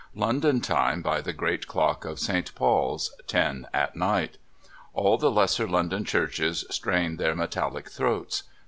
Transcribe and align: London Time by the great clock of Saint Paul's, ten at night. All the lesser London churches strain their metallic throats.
London 0.15 0.61
Time 0.61 1.03
by 1.03 1.21
the 1.21 1.31
great 1.31 1.67
clock 1.67 2.05
of 2.05 2.17
Saint 2.17 2.55
Paul's, 2.55 3.13
ten 3.27 3.67
at 3.71 3.95
night. 3.95 4.39
All 4.95 5.19
the 5.19 5.29
lesser 5.29 5.67
London 5.67 6.05
churches 6.05 6.65
strain 6.71 7.17
their 7.17 7.35
metallic 7.35 7.91
throats. 7.91 8.41